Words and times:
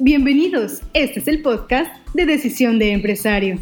Bienvenidos, 0.00 0.82
este 0.94 1.18
es 1.18 1.26
el 1.26 1.42
podcast 1.42 1.92
de 2.14 2.24
Decisión 2.24 2.78
de 2.78 2.92
Empresario. 2.92 3.58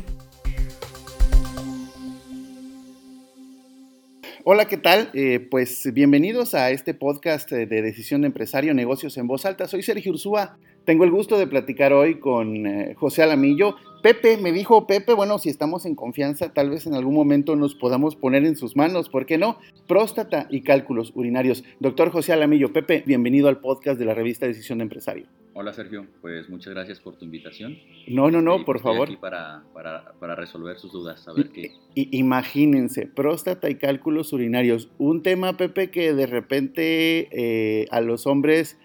Hola, 4.44 4.68
¿qué 4.68 4.76
tal? 4.76 5.08
Eh, 5.14 5.40
pues 5.50 5.90
bienvenidos 5.94 6.52
a 6.52 6.70
este 6.72 6.92
podcast 6.92 7.50
de 7.50 7.80
Decisión 7.80 8.20
de 8.20 8.26
Empresario, 8.26 8.74
Negocios 8.74 9.16
en 9.16 9.26
Voz 9.26 9.46
Alta. 9.46 9.66
Soy 9.66 9.82
Sergio 9.82 10.12
Ursúa. 10.12 10.58
Tengo 10.84 11.04
el 11.04 11.10
gusto 11.10 11.38
de 11.38 11.46
platicar 11.46 11.94
hoy 11.94 12.20
con 12.20 12.66
eh, 12.66 12.94
José 12.98 13.22
Alamillo. 13.22 13.76
Pepe, 14.02 14.36
me 14.36 14.52
dijo 14.52 14.86
Pepe, 14.86 15.14
bueno, 15.14 15.38
si 15.38 15.48
estamos 15.48 15.86
en 15.86 15.94
confianza, 15.94 16.52
tal 16.52 16.68
vez 16.68 16.86
en 16.86 16.92
algún 16.92 17.14
momento 17.14 17.56
nos 17.56 17.74
podamos 17.74 18.14
poner 18.14 18.44
en 18.44 18.56
sus 18.56 18.76
manos, 18.76 19.08
¿por 19.08 19.24
qué 19.24 19.38
no? 19.38 19.58
Próstata 19.88 20.48
y 20.50 20.60
cálculos 20.60 21.12
urinarios. 21.14 21.64
Doctor 21.80 22.10
José 22.10 22.34
Alamillo, 22.34 22.74
Pepe, 22.74 23.02
bienvenido 23.06 23.48
al 23.48 23.60
podcast 23.60 23.98
de 23.98 24.04
la 24.04 24.12
revista 24.12 24.44
Decisión 24.44 24.78
de 24.78 24.82
Empresario. 24.82 25.28
Hola 25.58 25.72
Sergio, 25.72 26.06
pues 26.20 26.50
muchas 26.50 26.74
gracias 26.74 27.00
por 27.00 27.16
tu 27.16 27.24
invitación. 27.24 27.78
No, 28.08 28.30
no, 28.30 28.42
no, 28.42 28.62
por 28.66 28.76
estoy 28.76 28.92
favor. 28.92 29.08
Aquí 29.08 29.16
para, 29.16 29.64
para, 29.72 30.12
para, 30.20 30.34
resolver 30.34 30.76
sus 30.78 30.92
dudas, 30.92 31.26
a 31.26 31.32
ver 31.32 31.48
qué. 31.48 31.72
imagínense, 31.94 33.06
próstata 33.06 33.70
y 33.70 33.76
cálculos 33.76 34.34
urinarios, 34.34 34.90
un 34.98 35.22
tema, 35.22 35.56
Pepe, 35.56 35.90
que 35.90 36.12
de 36.12 36.26
repente 36.26 37.28
eh, 37.32 37.86
a 37.90 38.02
los 38.02 38.26
hombres 38.26 38.76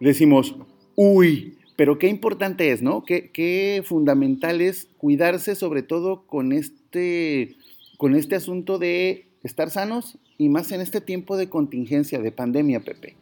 decimos, 0.00 0.56
uy, 0.96 1.58
pero 1.76 1.96
qué 1.96 2.08
importante 2.08 2.72
es, 2.72 2.82
¿no? 2.82 3.04
Qué, 3.04 3.30
qué 3.30 3.84
fundamental 3.84 4.60
es 4.60 4.88
cuidarse 4.96 5.54
sobre 5.54 5.84
todo 5.84 6.26
con 6.26 6.50
este, 6.50 7.54
con 7.98 8.16
este 8.16 8.34
asunto 8.34 8.80
de 8.80 9.28
estar 9.44 9.70
sanos 9.70 10.18
y 10.38 10.48
más 10.48 10.72
en 10.72 10.80
este 10.80 11.00
tiempo 11.00 11.36
de 11.36 11.48
contingencia, 11.48 12.18
de 12.18 12.32
pandemia, 12.32 12.80
Pepe. 12.80 13.14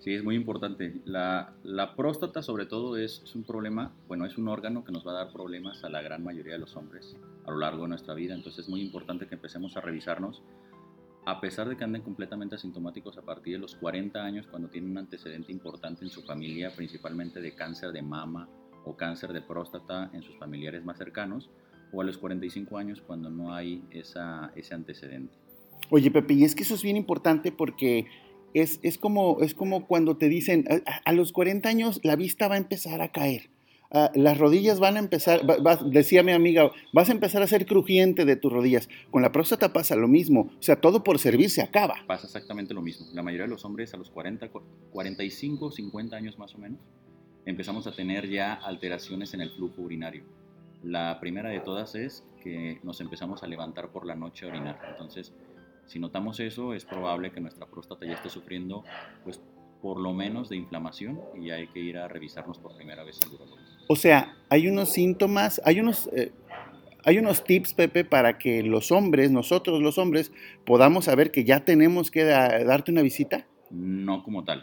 Sí, 0.00 0.14
es 0.14 0.24
muy 0.24 0.34
importante. 0.34 1.00
La, 1.04 1.54
la 1.62 1.94
próstata 1.94 2.42
sobre 2.42 2.66
todo 2.66 2.96
es, 2.96 3.22
es, 3.22 3.34
un 3.34 3.44
problema, 3.44 3.92
bueno, 4.08 4.24
es 4.24 4.38
un 4.38 4.48
órgano 4.48 4.82
que 4.82 4.92
nos 4.92 5.06
va 5.06 5.12
a 5.12 5.24
dar 5.24 5.32
problemas 5.32 5.84
a 5.84 5.90
la 5.90 6.02
gran 6.02 6.24
mayoría 6.24 6.54
de 6.54 6.58
los 6.58 6.74
hombres 6.74 7.16
a 7.46 7.50
lo 7.50 7.58
largo 7.58 7.82
de 7.82 7.90
nuestra 7.90 8.14
vida, 8.14 8.34
entonces 8.34 8.64
es 8.64 8.68
muy 8.70 8.80
importante 8.80 9.26
que 9.26 9.34
empecemos 9.34 9.76
a 9.76 9.80
revisarnos 9.80 10.42
a 11.26 11.40
pesar 11.40 11.68
de 11.68 11.76
que 11.76 11.84
anden 11.84 12.02
completamente 12.02 12.54
asintomáticos 12.54 13.18
a 13.18 13.22
partir 13.22 13.54
de 13.54 13.58
los 13.58 13.74
40 13.76 14.22
años, 14.22 14.46
cuando 14.46 14.68
tienen 14.68 14.90
un 14.90 14.98
antecedente 14.98 15.52
importante 15.52 16.04
en 16.04 16.10
su 16.10 16.22
familia, 16.22 16.74
principalmente 16.74 17.40
de 17.40 17.54
cáncer 17.54 17.92
de 17.92 18.02
mama 18.02 18.48
o 18.84 18.96
cáncer 18.96 19.32
de 19.32 19.42
próstata 19.42 20.10
en 20.14 20.22
sus 20.22 20.36
familiares 20.38 20.84
más 20.84 20.96
cercanos, 20.96 21.50
o 21.92 22.00
a 22.00 22.04
los 22.04 22.16
45 22.18 22.78
años 22.78 23.02
cuando 23.06 23.30
no 23.30 23.52
hay 23.52 23.84
esa, 23.90 24.52
ese 24.56 24.74
antecedente. 24.74 25.34
Oye, 25.90 26.10
Pepe, 26.10 26.34
y 26.34 26.44
es 26.44 26.54
que 26.54 26.62
eso 26.62 26.74
es 26.74 26.82
bien 26.82 26.96
importante 26.96 27.52
porque 27.52 28.06
es, 28.54 28.80
es, 28.82 28.98
como, 28.98 29.40
es 29.40 29.54
como 29.54 29.86
cuando 29.86 30.16
te 30.16 30.28
dicen, 30.28 30.64
a, 31.04 31.12
los 31.12 31.32
40 31.32 31.68
años 31.68 32.00
la 32.02 32.16
vista 32.16 32.48
va 32.48 32.54
a 32.54 32.58
empezar 32.58 33.02
a 33.02 33.12
caer. 33.12 33.50
Uh, 33.92 34.06
las 34.14 34.38
rodillas 34.38 34.78
van 34.78 34.96
a 34.96 35.00
empezar, 35.00 35.40
va, 35.44 35.76
decía 35.76 36.22
mi 36.22 36.30
amiga, 36.30 36.70
vas 36.92 37.08
a 37.08 37.12
empezar 37.12 37.42
a 37.42 37.48
ser 37.48 37.66
crujiente 37.66 38.24
de 38.24 38.36
tus 38.36 38.52
rodillas. 38.52 38.88
Con 39.10 39.20
la 39.22 39.32
próstata 39.32 39.72
pasa 39.72 39.96
lo 39.96 40.06
mismo, 40.06 40.52
o 40.58 40.62
sea, 40.62 40.80
todo 40.80 41.02
por 41.02 41.18
servir 41.18 41.50
se 41.50 41.60
acaba. 41.60 41.96
Pasa 42.06 42.26
exactamente 42.26 42.72
lo 42.72 42.82
mismo. 42.82 43.06
La 43.12 43.22
mayoría 43.22 43.46
de 43.46 43.50
los 43.50 43.64
hombres 43.64 43.92
a 43.92 43.96
los 43.96 44.10
40, 44.10 44.48
45, 44.92 45.72
50 45.72 46.16
años 46.16 46.38
más 46.38 46.54
o 46.54 46.58
menos, 46.58 46.78
empezamos 47.46 47.88
a 47.88 47.92
tener 47.92 48.28
ya 48.28 48.54
alteraciones 48.54 49.34
en 49.34 49.40
el 49.40 49.50
flujo 49.50 49.82
urinario. 49.82 50.22
La 50.84 51.18
primera 51.20 51.50
de 51.50 51.60
todas 51.60 51.94
es 51.94 52.24
que 52.42 52.78
nos 52.82 53.00
empezamos 53.00 53.42
a 53.42 53.46
levantar 53.46 53.90
por 53.90 54.06
la 54.06 54.14
noche 54.14 54.46
a 54.46 54.48
orinar. 54.48 54.78
Entonces, 54.88 55.32
si 55.90 55.98
notamos 55.98 56.38
eso, 56.38 56.72
es 56.72 56.84
probable 56.84 57.32
que 57.32 57.40
nuestra 57.40 57.66
próstata 57.66 58.06
ya 58.06 58.12
esté 58.12 58.30
sufriendo 58.30 58.84
pues, 59.24 59.40
por 59.82 59.98
lo 59.98 60.12
menos 60.12 60.48
de 60.48 60.54
inflamación 60.54 61.20
y 61.36 61.50
hay 61.50 61.66
que 61.66 61.80
ir 61.80 61.98
a 61.98 62.06
revisarnos 62.06 62.58
por 62.58 62.76
primera 62.76 63.02
vez 63.02 63.18
al 63.26 63.34
urologo. 63.34 63.56
O 63.88 63.96
sea, 63.96 64.36
hay 64.48 64.68
unos 64.68 64.90
síntomas, 64.90 65.60
hay 65.64 65.80
unos, 65.80 66.08
eh, 66.12 66.30
hay 67.04 67.18
unos 67.18 67.42
tips, 67.42 67.74
Pepe, 67.74 68.04
para 68.04 68.38
que 68.38 68.62
los 68.62 68.92
hombres, 68.92 69.32
nosotros 69.32 69.82
los 69.82 69.98
hombres, 69.98 70.30
podamos 70.64 71.06
saber 71.06 71.32
que 71.32 71.42
ya 71.42 71.64
tenemos 71.64 72.12
que 72.12 72.22
da, 72.22 72.62
darte 72.62 72.92
una 72.92 73.02
visita. 73.02 73.48
No 73.70 74.22
como 74.22 74.44
tal. 74.44 74.62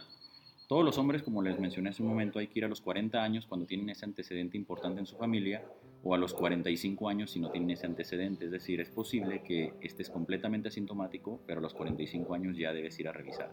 Todos 0.69 0.85
los 0.85 0.97
hombres, 0.97 1.23
como 1.23 1.41
les 1.41 1.59
mencioné 1.59 1.89
hace 1.89 2.03
un 2.03 2.07
momento, 2.07 2.39
hay 2.39 2.47
que 2.47 2.59
ir 2.59 2.65
a 2.65 2.69
los 2.69 2.79
40 2.79 3.21
años 3.21 3.45
cuando 3.47 3.65
tienen 3.65 3.89
ese 3.89 4.05
antecedente 4.05 4.55
importante 4.55 5.01
en 5.01 5.05
su 5.05 5.17
familia 5.17 5.61
o 6.07 6.15
a 6.15 6.17
los 6.17 6.33
45 6.33 7.09
años 7.09 7.31
si 7.31 7.39
no 7.41 7.51
tienen 7.51 7.71
ese 7.71 7.85
antecedente. 7.85 8.45
Es 8.45 8.51
decir, 8.51 8.79
es 8.79 8.89
posible 8.89 9.41
que 9.43 9.73
estés 9.81 10.09
completamente 10.09 10.69
asintomático, 10.69 11.41
pero 11.45 11.59
a 11.59 11.61
los 11.61 11.73
45 11.73 12.33
años 12.33 12.55
ya 12.57 12.71
debes 12.71 12.97
ir 12.97 13.09
a 13.09 13.11
revisar. 13.11 13.51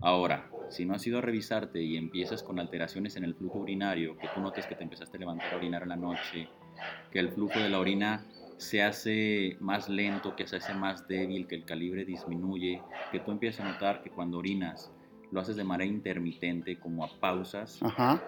Ahora, 0.00 0.50
si 0.68 0.84
no 0.84 0.94
has 0.94 1.06
ido 1.06 1.18
a 1.18 1.20
revisarte 1.20 1.80
y 1.80 1.96
empiezas 1.96 2.42
con 2.42 2.58
alteraciones 2.58 3.14
en 3.14 3.22
el 3.22 3.36
flujo 3.36 3.60
urinario, 3.60 4.18
que 4.18 4.26
tú 4.34 4.40
notes 4.40 4.66
que 4.66 4.74
te 4.74 4.82
empezaste 4.82 5.16
a 5.16 5.20
levantar 5.20 5.54
a 5.54 5.56
orinar 5.58 5.84
en 5.84 5.90
la 5.90 5.96
noche, 5.96 6.48
que 7.12 7.20
el 7.20 7.28
flujo 7.28 7.60
de 7.60 7.68
la 7.68 7.78
orina 7.78 8.26
se 8.56 8.82
hace 8.82 9.56
más 9.60 9.88
lento, 9.88 10.34
que 10.34 10.48
se 10.48 10.56
hace 10.56 10.74
más 10.74 11.06
débil, 11.06 11.46
que 11.46 11.54
el 11.54 11.64
calibre 11.64 12.04
disminuye, 12.04 12.82
que 13.12 13.20
tú 13.20 13.30
empiezas 13.30 13.64
a 13.64 13.70
notar 13.70 14.02
que 14.02 14.10
cuando 14.10 14.38
orinas 14.38 14.90
lo 15.30 15.38
haces 15.40 15.54
de 15.54 15.62
manera 15.62 15.88
intermitente, 15.88 16.80
como 16.80 17.04
a 17.04 17.20
pausas, 17.20 17.80
Ajá. 17.80 18.20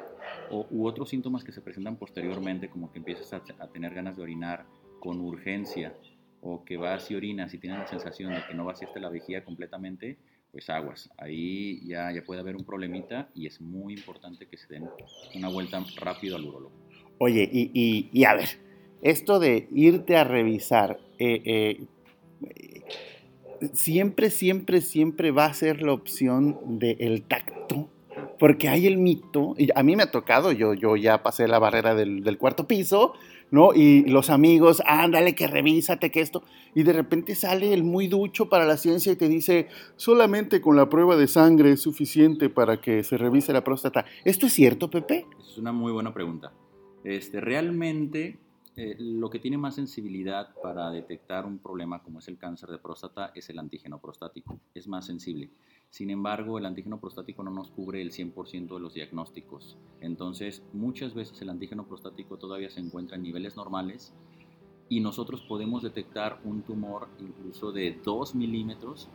O, 0.51 0.67
u 0.71 0.87
otros 0.87 1.09
síntomas 1.09 1.45
que 1.45 1.53
se 1.53 1.61
presentan 1.61 1.97
posteriormente, 1.97 2.69
como 2.69 2.91
que 2.91 2.99
empiezas 2.99 3.33
a, 3.33 3.69
tener 3.69 3.95
ganas 3.95 4.17
de 4.17 4.23
orinar 4.23 4.67
con 5.01 5.21
urgencia, 5.21 5.95
o 6.41 6.65
que 6.65 6.77
vas 6.77 7.11
y 7.11 7.15
orinas 7.15 7.53
y 7.55 7.59
tienes 7.59 7.81
la 7.81 7.87
sensación 7.87 8.33
de 8.33 8.41
que 8.47 8.55
no 8.55 8.65
vaciaste 8.65 9.01
la 9.01 9.09
vejiga 9.09 9.45
completamente, 9.45 10.19
pues 10.53 10.71
aguas, 10.71 11.11
ahí 11.19 11.87
ya, 11.87 12.11
ya 12.13 12.23
puede 12.23 12.41
haber 12.41 12.57
un 12.57 12.65
problemita 12.65 13.29
y 13.35 13.47
es 13.47 13.61
muy 13.61 13.95
importante 13.95 14.47
que 14.47 14.57
se 14.57 14.67
den 14.69 14.89
una 15.35 15.49
vuelta 15.49 15.85
rápido 16.01 16.37
al 16.37 16.45
urólogo. 16.45 16.73
Oye, 17.19 17.49
y, 17.53 18.09
y, 18.13 18.25
a 18.25 18.35
ver, 18.35 18.49
esto 19.03 19.41
de 19.41 19.69
irte 19.73 20.17
a 20.17 20.25
revisar, 20.25 20.99
eh, 21.19 21.43
eh, 21.45 21.87
siempre, 23.73 24.31
siempre, 24.31 24.81
siempre 24.81 25.31
va 25.31 25.47
a 25.47 25.55
ser 25.55 25.83
la 25.83 25.93
opción 25.93 26.79
del 26.79 27.23
tacto, 27.23 27.91
porque 28.39 28.69
hay 28.69 28.87
el 28.87 28.99
mito, 28.99 29.55
y 29.59 29.69
a 29.75 29.83
mí 29.83 29.97
me 29.97 30.05
ha 30.05 30.11
tocado, 30.11 30.53
yo, 30.53 30.75
yo 30.75 30.97
ya 30.97 31.23
pasé 31.23 31.49
la 31.49 31.59
barrera 31.59 31.95
del, 31.95 32.23
del 32.23 32.39
cuarto 32.39 32.67
piso, 32.67 33.15
¿no? 33.51 33.73
Y 33.75 34.05
los 34.05 34.31
amigos, 34.31 34.83
ándale, 34.87 35.35
que 35.35 35.47
revísate, 35.47 36.11
que 36.11 36.21
esto. 36.21 36.43
Y 36.75 36.83
de 36.83 36.93
repente 36.93 37.35
sale 37.35 37.73
el 37.73 37.85
muy 37.85 38.07
ducho 38.07 38.49
para 38.49 38.65
la 38.65 38.77
ciencia 38.77 39.13
y 39.13 39.17
te 39.17 39.29
dice, 39.29 39.69
solamente 39.97 40.61
con 40.61 40.77
la 40.77 40.89
prueba 40.89 41.17
de 41.17 41.27
sangre 41.27 41.73
es 41.73 41.81
suficiente 41.81 42.51
para 42.51 42.81
que 42.81 43.03
se 43.05 43.17
revise 43.17 43.53
la 43.53 43.65
próstata. 43.65 44.05
¿Esto 44.25 44.47
es 44.47 44.53
cierto, 44.53 44.91
Pepe? 44.91 45.27
Es 45.41 45.59
una 45.59 45.73
muy 45.73 45.93
buena 45.93 46.13
pregunta. 46.13 46.53
Este, 47.05 47.41
realmente, 47.41 48.39
eh, 48.77 48.97
lo 48.99 49.31
que 49.31 49.39
tiene 49.39 49.57
más 49.57 49.75
sensibilidad 49.75 50.55
para 50.63 50.91
detectar 50.91 51.47
un 51.47 51.59
problema 51.59 52.03
como 52.03 52.19
es 52.19 52.29
el 52.29 52.39
cáncer 52.39 52.69
de 52.71 52.79
próstata 52.79 53.33
es 53.35 53.49
el 53.51 53.59
antígeno 53.59 53.99
prostático. 54.01 54.61
Es 54.75 54.87
más 54.89 55.07
sensible. 55.07 55.51
Sin 55.91 56.11
embargo, 56.11 56.59
el 56.59 56.67
antígeno 56.67 57.01
prostático 57.01 57.43
no 57.43 57.51
nos 57.51 57.71
cubre 57.71 58.03
el 58.03 58.13
100% 58.13 58.75
de 58.75 58.81
los 58.81 58.95
diagnósticos. 58.95 59.77
Entonces, 60.01 60.63
muchas 60.73 61.15
veces 61.15 61.41
el 61.41 61.49
antígeno 61.49 61.87
prostático 61.87 62.37
todavía 62.37 62.71
se 62.71 62.81
encuentra 62.81 63.17
en 63.17 63.23
niveles 63.23 63.57
normales 63.57 64.13
y 64.89 65.01
nosotros 65.01 65.43
podemos 65.43 65.83
detectar 65.83 66.41
un 66.45 66.63
tumor 66.63 67.09
incluso 67.19 67.73
de 67.73 67.99
2 68.05 68.35
milímetros 68.35 69.09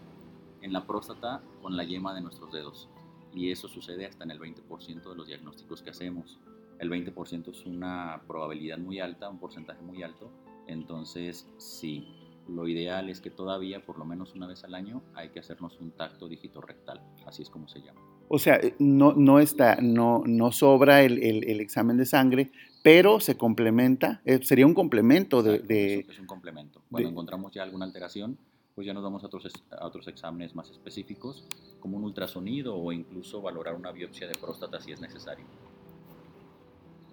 en 0.62 0.74
la 0.74 0.86
próstata 0.86 1.44
con 1.62 1.78
la 1.78 1.84
yema 1.84 2.14
de 2.14 2.22
nuestros 2.22 2.52
dedos. 2.52 2.90
Y 3.34 3.52
eso 3.52 3.68
sucede 3.68 4.06
hasta 4.06 4.24
en 4.24 4.32
el 4.32 4.40
20% 4.40 5.10
de 5.10 5.16
los 5.16 5.28
diagnósticos 5.28 5.82
que 5.82 5.90
hacemos. 5.90 6.40
El 6.80 6.90
20% 6.90 7.50
es 7.50 7.66
una 7.66 8.22
probabilidad 8.28 8.78
muy 8.78 9.00
alta, 9.00 9.30
un 9.30 9.40
porcentaje 9.40 9.82
muy 9.82 10.04
alto. 10.04 10.32
Entonces, 10.68 11.48
sí, 11.58 12.08
lo 12.48 12.68
ideal 12.68 13.10
es 13.10 13.22
que 13.22 13.30
todavía, 13.30 13.86
por 13.86 13.98
lo 13.98 14.06
menos 14.06 14.34
una 14.36 14.48
vez 14.48 14.64
al 14.64 14.76
año, 14.76 15.02
hay 15.14 15.30
que 15.30 15.40
hacernos 15.40 15.80
un 15.80 15.92
tacto 15.92 16.28
rectal, 16.62 17.02
así 17.26 17.42
es 17.42 17.50
como 17.50 17.68
se 17.68 17.82
llama. 17.82 18.02
O 18.28 18.40
sea, 18.40 18.60
no, 18.80 19.14
no, 19.14 19.40
está, 19.40 19.78
no, 19.82 20.24
no 20.26 20.52
sobra 20.52 21.04
el, 21.04 21.22
el, 21.22 21.44
el 21.50 21.60
examen 21.60 21.98
de 21.98 22.06
sangre, 22.06 22.52
pero 22.82 23.20
se 23.20 23.38
complementa, 23.38 24.22
eh, 24.26 24.40
sería 24.44 24.66
un 24.66 24.74
complemento 24.74 25.42
de... 25.42 25.60
de 25.60 26.06
es, 26.10 26.20
un 26.20 26.26
complemento. 26.26 26.82
Cuando 26.90 27.08
de, 27.08 27.12
encontramos 27.12 27.52
ya 27.52 27.64
alguna 27.64 27.86
alteración, 27.86 28.38
pues 28.76 28.88
ya 28.88 28.94
nos 28.94 29.04
vamos 29.04 29.24
a 29.24 29.28
otros, 29.28 29.52
a 29.72 29.86
otros 29.86 30.08
exámenes 30.08 30.56
más 30.56 30.70
específicos, 30.70 31.46
como 31.80 31.98
un 31.98 32.04
ultrasonido 32.04 32.76
o 32.76 32.92
incluso 32.92 33.42
valorar 33.42 33.76
una 33.76 33.92
biopsia 33.92 34.28
de 34.28 34.36
próstata 34.36 34.82
si 34.82 34.92
es 34.92 35.00
necesario. 35.00 35.46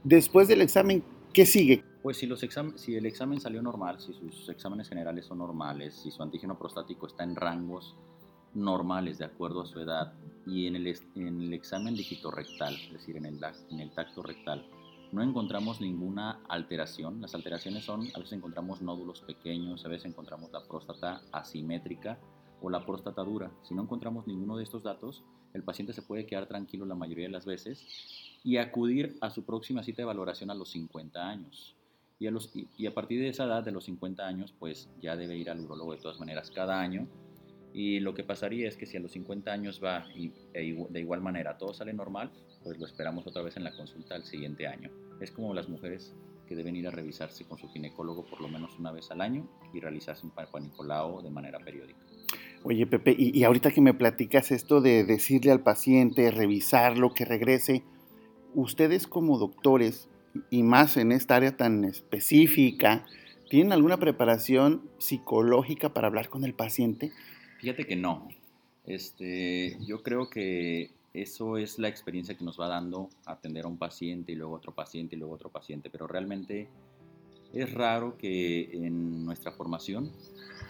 Después 0.03 0.49
del 0.49 0.63
examen, 0.63 1.05
¿qué 1.33 1.47
sigue? 1.47 1.85
Pues 2.03 2.17
si, 2.17 2.27
los 2.27 2.41
si 2.77 2.97
el 2.97 3.07
examen 3.07 3.41
salió 3.41 3.63
normal, 3.63 4.01
si 4.01 4.15
sus 4.15 4.49
exámenes 4.49 4.89
generales 4.89 5.27
son 5.27 5.39
normales, 5.39 5.95
si 5.95 6.11
su 6.11 6.23
antígeno 6.23 6.59
prostático 6.59 7.07
está 7.07 7.25
en 7.25 7.37
rangos 7.37 7.95
normales 8.55 9.19
de 9.19 9.27
acuerdo 9.27 9.63
a 9.63 9.67
su 9.67 9.81
edad 9.81 10.15
y 10.47 10.67
en 10.67 10.77
el, 10.77 10.87
en 11.15 11.43
el 11.43 11.55
examen 11.55 11.97
rectal, 12.35 12.75
es 12.75 12.93
decir, 12.93 13.17
en 13.17 13.27
el, 13.27 13.39
en 13.71 13.81
el 13.81 13.91
tacto 13.91 14.23
rectal, 14.23 14.67
no 15.13 15.23
encontramos 15.23 15.81
ninguna 15.81 16.41
alteración. 16.49 17.21
Las 17.21 17.35
alteraciones 17.35 17.85
son, 17.85 18.03
a 18.15 18.19
veces 18.19 18.33
encontramos 18.33 18.81
nódulos 18.81 19.21
pequeños, 19.23 19.85
a 19.85 19.89
veces 19.89 20.07
encontramos 20.07 20.51
la 20.53 20.63
próstata 20.63 21.23
asimétrica 21.33 22.19
o 22.63 22.71
la 22.71 22.85
próstata 22.87 23.23
dura. 23.23 23.51
Si 23.63 23.75
no 23.75 23.83
encontramos 23.83 24.27
ninguno 24.27 24.57
de 24.57 24.63
estos 24.63 24.83
datos, 24.83 25.25
el 25.53 25.65
paciente 25.65 25.93
se 25.93 26.03
puede 26.03 26.27
quedar 26.27 26.47
tranquilo 26.47 26.87
la 26.87 26.95
mayoría 26.95 27.27
de 27.27 27.33
las 27.33 27.45
veces 27.45 28.30
y 28.43 28.57
acudir 28.57 29.17
a 29.21 29.31
su 29.31 29.45
próxima 29.45 29.83
cita 29.83 30.03
de 30.03 30.07
valoración 30.07 30.51
a 30.51 30.55
los 30.55 30.71
50 30.71 31.29
años. 31.29 31.77
Y 32.19 32.27
a, 32.27 32.31
los, 32.31 32.51
y 32.55 32.87
a 32.87 32.93
partir 32.93 33.21
de 33.21 33.29
esa 33.29 33.45
edad, 33.45 33.65
de 33.65 33.73
los 33.73 33.85
50 33.85 34.27
años, 34.27 34.55
pues 34.59 34.91
ya 35.01 35.17
debe 35.17 35.37
ir 35.37 35.49
al 35.49 35.61
urólogo 35.61 35.93
de 35.93 36.01
todas 36.01 36.21
maneras 36.21 36.51
cada 36.51 36.79
año 36.79 37.09
y 37.73 38.01
lo 38.01 38.15
que 38.15 38.25
pasaría 38.25 38.69
es 38.69 38.77
que 38.77 38.87
si 38.87 38.97
a 38.97 39.01
los 39.01 39.13
50 39.13 39.53
años 39.53 39.81
va 39.83 40.07
y 40.17 40.33
e 40.53 40.75
de 40.91 41.01
igual 41.01 41.21
manera 41.21 41.57
todo 41.57 41.73
sale 41.73 41.93
normal, 41.93 42.31
pues 42.65 42.79
lo 42.79 42.87
esperamos 42.87 43.27
otra 43.27 43.43
vez 43.43 43.57
en 43.57 43.65
la 43.65 43.75
consulta 43.75 44.15
al 44.15 44.25
siguiente 44.25 44.67
año. 44.67 44.91
Es 45.21 45.31
como 45.31 45.55
las 45.55 45.69
mujeres 45.69 46.15
que 46.47 46.57
deben 46.57 46.75
ir 46.75 46.89
a 46.89 46.91
revisarse 46.91 47.45
con 47.45 47.59
su 47.59 47.69
ginecólogo 47.69 48.27
por 48.27 48.41
lo 48.41 48.49
menos 48.49 48.77
una 48.79 48.91
vez 48.91 49.11
al 49.13 49.21
año 49.21 49.49
y 49.73 49.79
realizarse 49.79 50.27
un 50.27 50.33
Nicolau 50.63 51.23
de 51.23 51.31
manera 51.31 51.61
periódica. 51.61 52.01
Oye, 52.65 52.87
Pepe, 52.87 53.15
y, 53.17 53.39
y, 53.39 53.45
ahorita 53.45 53.71
que 53.71 53.81
me 53.81 53.95
platicas 53.95 54.51
esto 54.51 54.81
de 54.81 55.05
decirle 55.05 55.51
al 55.51 55.63
paciente, 55.63 56.31
revisarlo, 56.31 57.15
que 57.15 57.25
regrese, 57.25 57.85
ustedes 58.55 59.07
como 59.07 59.39
doctores, 59.39 60.09
y 60.51 60.63
más 60.63 60.97
en 60.97 61.13
esta 61.13 61.37
área 61.37 61.57
tan 61.57 61.85
específica, 61.85 63.07
¿tienen 63.49 63.73
alguna 63.73 63.99
preparación 63.99 64.89
psicológica 64.99 65.93
para 65.93 66.07
hablar 66.07 66.29
con 66.29 66.45
el 66.45 66.55
paciente? 66.55 67.13
Fíjate 67.59 67.87
que 67.87 67.97
no. 67.97 68.29
Este, 68.87 69.77
yo 69.85 70.03
creo 70.03 70.31
que 70.31 70.91
eso 71.13 71.57
es 71.57 71.79
la 71.79 71.89
experiencia 71.89 72.37
que 72.37 72.45
nos 72.45 72.61
va 72.61 72.69
dando 72.69 73.11
atender 73.27 73.65
a 73.65 73.69
un 73.69 73.77
paciente 73.77 74.33
y 74.33 74.37
luego 74.37 74.55
otro 74.55 74.73
paciente 74.73 75.17
y 75.17 75.19
luego 75.19 75.35
otro 75.35 75.51
paciente, 75.51 75.91
pero 75.91 76.07
realmente 76.07 76.69
es 77.53 77.73
raro 77.75 78.17
que 78.17 78.71
en 78.73 79.25
nuestra 79.25 79.51
formación 79.53 80.13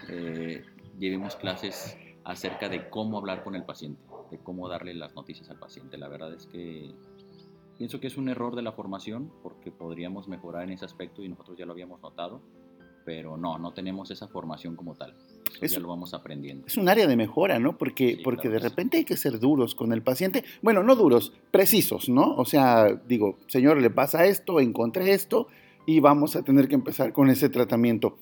eh, 0.08 0.64
llevemos 0.98 1.36
clases 1.36 1.96
acerca 2.24 2.68
de 2.68 2.88
cómo 2.88 3.18
hablar 3.18 3.44
con 3.44 3.54
el 3.54 3.64
paciente, 3.64 4.00
de 4.30 4.38
cómo 4.38 4.68
darle 4.68 4.94
las 4.94 5.14
noticias 5.14 5.50
al 5.50 5.58
paciente. 5.58 5.98
La 5.98 6.08
verdad 6.08 6.32
es 6.32 6.46
que 6.46 6.90
pienso 7.80 7.98
que 7.98 8.08
es 8.08 8.18
un 8.18 8.28
error 8.28 8.54
de 8.56 8.60
la 8.60 8.72
formación 8.72 9.32
porque 9.42 9.70
podríamos 9.70 10.28
mejorar 10.28 10.64
en 10.64 10.72
ese 10.72 10.84
aspecto 10.84 11.24
y 11.24 11.30
nosotros 11.30 11.56
ya 11.56 11.64
lo 11.64 11.72
habíamos 11.72 12.02
notado, 12.02 12.42
pero 13.06 13.38
no, 13.38 13.58
no 13.58 13.72
tenemos 13.72 14.10
esa 14.10 14.28
formación 14.28 14.76
como 14.76 14.94
tal. 14.96 15.14
Eso 15.62 15.76
ya 15.76 15.80
lo 15.80 15.88
vamos 15.88 16.12
aprendiendo. 16.12 16.66
Es 16.66 16.76
un 16.76 16.90
área 16.90 17.06
de 17.06 17.16
mejora, 17.16 17.58
¿no? 17.58 17.78
Porque, 17.78 18.20
porque 18.22 18.50
de 18.50 18.58
repente 18.58 18.98
hay 18.98 19.06
que 19.06 19.16
ser 19.16 19.40
duros 19.40 19.74
con 19.74 19.94
el 19.94 20.02
paciente. 20.02 20.44
Bueno, 20.60 20.82
no 20.82 20.94
duros, 20.94 21.32
precisos, 21.50 22.10
¿no? 22.10 22.34
O 22.36 22.44
sea, 22.44 23.00
digo, 23.08 23.38
señor, 23.46 23.80
le 23.80 23.88
pasa 23.88 24.26
esto, 24.26 24.60
encontré 24.60 25.14
esto 25.14 25.46
y 25.86 26.00
vamos 26.00 26.36
a 26.36 26.42
tener 26.42 26.68
que 26.68 26.74
empezar 26.74 27.14
con 27.14 27.30
ese 27.30 27.48
tratamiento. 27.48 28.18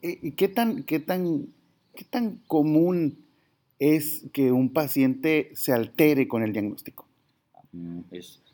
¿Y 0.00 0.30
qué 0.36 0.46
tan, 0.46 0.84
qué 0.84 1.00
tan, 1.00 1.48
qué 1.96 2.04
tan 2.04 2.36
común 2.46 3.18
es 3.80 4.26
que 4.32 4.52
un 4.52 4.72
paciente 4.72 5.50
se 5.54 5.72
altere 5.72 6.28
con 6.28 6.44
el 6.44 6.52
diagnóstico? 6.52 7.04
Mm, 7.72 8.02
es, 8.12 8.45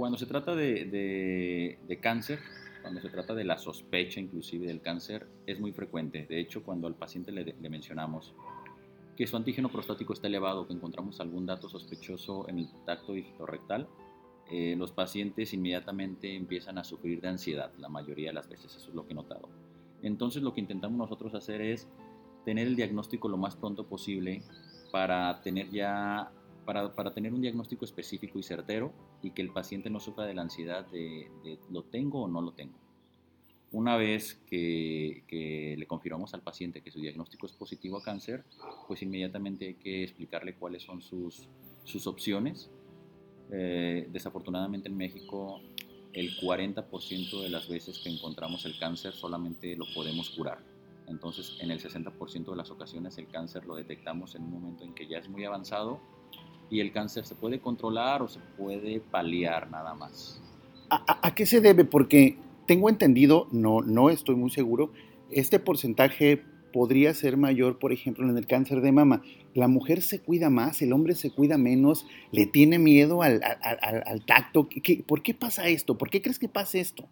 cuando 0.00 0.16
se 0.16 0.24
trata 0.24 0.54
de, 0.54 0.86
de, 0.86 1.78
de 1.86 2.00
cáncer, 2.00 2.38
cuando 2.80 3.02
se 3.02 3.10
trata 3.10 3.34
de 3.34 3.44
la 3.44 3.58
sospecha 3.58 4.18
inclusive 4.18 4.66
del 4.66 4.80
cáncer, 4.80 5.26
es 5.44 5.60
muy 5.60 5.72
frecuente. 5.72 6.24
De 6.26 6.40
hecho, 6.40 6.62
cuando 6.62 6.86
al 6.86 6.94
paciente 6.94 7.30
le, 7.30 7.52
mencionamos 7.68 8.32
que 9.14 9.26
su 9.26 9.36
antígeno 9.36 9.68
prostático 9.68 10.14
está 10.14 10.28
elevado, 10.28 10.66
que 10.66 10.72
encontramos 10.72 11.20
algún 11.20 11.44
dato 11.44 11.68
sospechoso 11.68 12.48
en 12.48 12.60
el 12.60 12.68
tacto 12.86 13.12
rectal, 13.44 13.88
eh, 14.50 14.74
los 14.74 14.90
pacientes 14.90 15.52
inmediatamente 15.52 16.34
empiezan 16.34 16.78
a 16.78 16.84
sufrir 16.84 17.20
de 17.20 17.28
ansiedad, 17.28 17.70
la 17.76 17.90
mayoría 17.90 18.30
de 18.30 18.34
las 18.36 18.48
veces, 18.48 18.74
eso 18.74 18.88
es 18.88 18.94
lo 18.94 19.06
que 19.06 19.12
he 19.12 19.16
notado. 19.16 19.50
Entonces 20.00 20.42
lo 20.42 20.54
que 20.54 20.62
intentamos 20.62 20.96
nosotros 20.96 21.34
hacer 21.34 21.60
es 21.60 21.86
tener 22.46 22.66
el 22.66 22.74
diagnóstico 22.74 23.28
lo 23.28 23.36
más 23.36 23.54
pronto 23.54 23.86
posible 23.86 24.44
para 24.90 25.42
tener 25.42 25.68
ya 25.68 26.32
para, 26.70 26.94
para, 26.94 27.12
tener 27.12 27.34
un 27.34 27.40
diagnóstico 27.40 27.84
específico 27.84 28.38
y 28.38 28.44
certero 28.44 28.92
y 29.24 29.32
que 29.32 29.42
el 29.42 29.50
paciente 29.50 29.90
no 29.90 29.98
sufra 29.98 30.24
de 30.24 30.34
la 30.34 30.42
ansiedad 30.42 30.86
de, 30.86 31.28
lo 31.68 31.82
tengo 31.82 32.22
o 32.22 32.28
no 32.28 32.40
lo 32.40 32.52
tengo. 32.52 32.78
Una 33.72 33.96
vez 33.96 34.34
que, 34.46 35.24
que, 35.26 35.74
le 35.76 35.86
confirmamos 35.88 36.32
al 36.32 36.42
paciente 36.42 36.80
que 36.80 36.92
su 36.92 37.00
diagnóstico 37.00 37.46
es 37.46 37.52
positivo 37.54 37.98
a 37.98 38.04
cáncer, 38.04 38.44
pues 38.86 39.02
inmediatamente 39.02 39.66
hay 39.66 39.74
que 39.74 40.04
explicarle 40.04 40.54
cuáles 40.54 40.84
son 40.84 41.02
sus, 41.02 41.48
sus 41.82 42.06
opciones. 42.06 42.70
Eh, 43.50 44.06
desafortunadamente 44.12 44.88
en 44.88 44.96
México 44.96 45.60
el 46.12 46.36
40% 46.36 47.42
de 47.42 47.48
las 47.48 47.68
veces 47.68 47.98
que 47.98 48.10
encontramos 48.10 48.64
el 48.64 48.78
cáncer 48.78 49.12
solamente 49.12 49.74
lo 49.74 49.86
podemos 49.92 50.30
curar. 50.30 50.62
Entonces 51.08 51.56
en 51.58 51.72
el 51.72 51.80
60% 51.80 52.48
de 52.48 52.56
las 52.56 52.70
ocasiones 52.70 53.18
el 53.18 53.26
cáncer 53.26 53.66
lo 53.66 53.74
detectamos 53.74 54.36
en 54.36 54.44
un 54.44 54.52
momento 54.52 54.84
en 54.84 54.94
que 54.94 55.08
ya 55.08 55.18
es 55.18 55.28
muy 55.28 55.44
avanzado 55.44 56.19
y 56.70 56.80
el 56.80 56.92
cáncer 56.92 57.26
se 57.26 57.34
puede 57.34 57.58
controlar 57.58 58.22
o 58.22 58.28
se 58.28 58.40
puede 58.56 59.00
paliar 59.00 59.70
nada 59.70 59.94
más. 59.94 60.40
¿A, 60.88 61.34
qué 61.34 61.46
se 61.46 61.60
debe? 61.60 61.84
Porque 61.84 62.36
tengo 62.66 62.88
entendido, 62.88 63.46
no, 63.52 63.80
no 63.80 64.10
estoy 64.10 64.34
muy 64.34 64.50
seguro, 64.50 64.92
este 65.30 65.60
porcentaje 65.60 66.42
podría 66.72 67.14
ser 67.14 67.36
mayor, 67.36 67.78
por 67.78 67.92
ejemplo, 67.92 68.28
en 68.28 68.36
el 68.36 68.46
cáncer 68.46 68.80
de 68.80 68.92
mama. 68.92 69.22
La 69.54 69.68
mujer 69.68 70.02
se 70.02 70.20
cuida 70.20 70.50
más, 70.50 70.82
el 70.82 70.92
hombre 70.92 71.14
se 71.14 71.30
cuida 71.30 71.58
menos, 71.58 72.06
le 72.32 72.46
tiene 72.46 72.78
miedo 72.78 73.22
al, 73.22 73.40
al, 73.42 74.24
tacto. 74.24 74.68
¿Por 75.06 75.22
qué 75.22 75.34
pasa 75.34 75.68
esto? 75.68 75.98
¿Por 75.98 76.10
qué 76.10 76.22
crees 76.22 76.38
que 76.38 76.48
pasa 76.48 76.78
esto? 76.78 77.08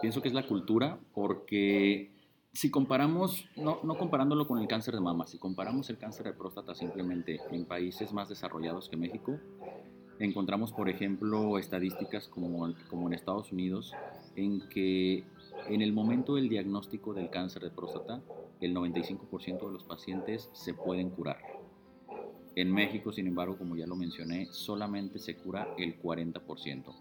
Pienso 0.00 0.20
que 0.20 0.28
es 0.28 0.34
la 0.34 0.46
cultura, 0.46 0.98
porque 1.14 2.10
si 2.54 2.70
comparamos, 2.70 3.46
no, 3.56 3.80
no, 3.82 3.98
comparándolo 3.98 4.46
con 4.46 4.60
el 4.60 4.68
cáncer 4.68 4.94
de 4.94 5.00
mama, 5.00 5.26
si 5.26 5.38
comparamos 5.38 5.90
el 5.90 5.98
cáncer 5.98 6.26
de 6.26 6.32
próstata 6.32 6.74
simplemente 6.74 7.40
en 7.50 7.64
países 7.64 8.12
más 8.12 8.28
desarrollados 8.28 8.88
que 8.88 8.96
México, 8.96 9.38
encontramos, 10.20 10.72
por 10.72 10.88
ejemplo, 10.88 11.58
estadísticas 11.58 12.28
como, 12.28 12.72
como 12.88 13.08
en 13.08 13.14
Estados 13.14 13.50
Unidos, 13.50 13.92
en 14.36 14.68
que 14.68 15.24
en 15.68 15.82
el 15.82 15.92
momento 15.92 16.36
del 16.36 16.48
diagnóstico 16.48 17.12
del 17.12 17.28
cáncer 17.28 17.62
de 17.62 17.70
próstata, 17.70 18.22
el 18.60 18.72
95% 18.74 19.66
de 19.66 19.72
los 19.72 19.82
pacientes 19.82 20.48
se 20.52 20.74
pueden 20.74 21.10
curar. 21.10 21.53
En 22.56 22.72
México, 22.72 23.12
sin 23.12 23.26
embargo, 23.26 23.58
como 23.58 23.74
ya 23.74 23.86
lo 23.86 23.96
mencioné, 23.96 24.46
solamente 24.52 25.18
se 25.18 25.34
cura 25.36 25.74
el 25.76 26.00
40%. 26.00 26.40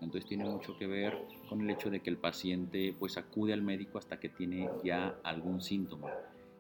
Entonces 0.02 0.26
tiene 0.26 0.46
mucho 0.46 0.76
que 0.78 0.88
ver 0.88 1.16
con 1.48 1.62
el 1.62 1.70
hecho 1.70 1.92
de 1.92 2.00
que 2.00 2.10
el 2.10 2.18
paciente 2.18 2.96
pues 2.98 3.18
acude 3.18 3.54
al 3.54 3.62
médico 3.62 4.00
hasta 4.00 4.20
que 4.20 4.30
tiene 4.30 4.68
ya 4.84 5.16
algún 5.24 5.62
síntoma. 5.62 6.10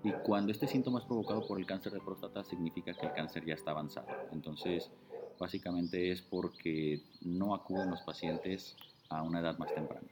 Y 0.03 0.11
cuando 0.11 0.51
este 0.51 0.67
síntoma 0.67 0.99
es 0.99 1.05
provocado 1.05 1.47
por 1.47 1.59
el 1.59 1.65
cáncer 1.65 1.93
de 1.93 2.01
próstata, 2.01 2.43
significa 2.43 2.93
que 2.93 3.07
el 3.07 3.13
cáncer 3.13 3.45
ya 3.45 3.55
está 3.55 3.71
avanzado. 3.71 4.07
Entonces, 4.31 4.91
básicamente 5.39 6.11
es 6.11 6.21
porque 6.21 7.01
no 7.21 7.55
acuden 7.55 7.89
los 7.89 8.01
pacientes 8.01 8.75
a 9.09 9.23
una 9.23 9.39
edad 9.39 9.57
más 9.57 9.73
temprana. 9.73 10.07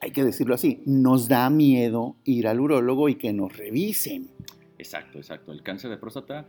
Hay 0.00 0.12
que 0.12 0.22
decirlo 0.22 0.54
así, 0.54 0.82
nos 0.86 1.26
da 1.26 1.48
miedo 1.50 2.16
ir 2.24 2.46
al 2.46 2.60
urólogo 2.60 3.08
y 3.08 3.16
que 3.16 3.32
nos 3.32 3.56
revisen. 3.56 4.30
Exacto, 4.78 5.18
exacto. 5.18 5.50
El 5.52 5.62
cáncer 5.62 5.90
de 5.90 5.96
próstata 5.96 6.46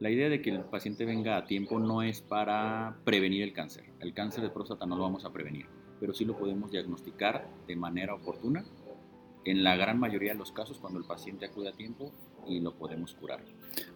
la 0.00 0.10
idea 0.10 0.28
de 0.28 0.42
que 0.42 0.50
el 0.50 0.60
paciente 0.64 1.04
venga 1.04 1.36
a 1.36 1.44
tiempo 1.46 1.78
no 1.78 2.02
es 2.02 2.20
para 2.20 2.96
prevenir 3.04 3.42
el 3.42 3.52
cáncer. 3.52 3.84
El 4.00 4.14
cáncer 4.14 4.42
de 4.42 4.50
próstata 4.50 4.86
no 4.86 4.96
lo 4.96 5.02
vamos 5.02 5.24
a 5.24 5.32
prevenir, 5.32 5.66
pero 6.00 6.12
sí 6.12 6.24
lo 6.24 6.36
podemos 6.36 6.70
diagnosticar 6.70 7.48
de 7.66 7.76
manera 7.76 8.14
oportuna 8.14 8.64
en 9.44 9.64
la 9.64 9.76
gran 9.76 9.98
mayoría 9.98 10.32
de 10.32 10.38
los 10.38 10.52
casos 10.52 10.78
cuando 10.78 10.98
el 10.98 11.04
paciente 11.04 11.46
acude 11.46 11.68
a 11.68 11.72
tiempo 11.72 12.12
y 12.46 12.60
lo 12.60 12.74
podemos 12.74 13.14
curar. 13.14 13.44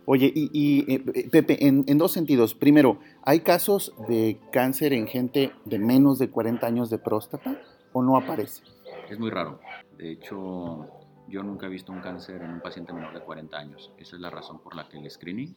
Oye, 0.05 0.33
y, 0.35 0.93
eh, 0.93 1.29
Pepe, 1.31 1.67
en, 1.67 1.85
en, 1.87 1.99
dos 1.99 2.13
sentidos. 2.13 2.55
Primero, 2.55 3.01
¿hay 3.23 3.41
casos 3.41 3.93
de 4.09 4.39
cáncer 4.53 4.93
en 4.93 5.07
gente 5.07 5.53
de 5.65 5.79
menos 5.79 6.19
de 6.19 6.31
40 6.31 6.67
años 6.67 6.91
de 6.91 6.99
próstata 6.99 7.61
o 7.93 8.03
no 8.03 8.17
aparece? 8.17 8.63
Es 9.11 9.19
muy 9.19 9.31
raro. 9.31 9.61
De 9.99 10.13
hecho, 10.13 10.89
yo 11.29 11.43
nunca 11.43 11.67
he 11.67 11.69
visto 11.69 11.93
un 11.93 12.01
cáncer 12.01 12.43
en 12.43 12.51
un 12.51 12.61
paciente 12.61 12.93
menor 12.93 13.13
de 13.13 13.21
40 13.21 13.57
años. 13.57 13.93
Esa 13.99 14.17
es 14.17 14.23
la 14.23 14.31
razón 14.31 14.61
por 14.61 14.75
la 14.75 14.89
que 14.89 14.99
el 14.99 15.11
screening, 15.11 15.55